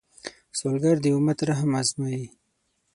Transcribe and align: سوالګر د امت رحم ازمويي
سوالګر 0.57 0.95
د 1.01 1.05
امت 1.17 1.39
رحم 1.49 1.71
ازمويي 1.81 2.27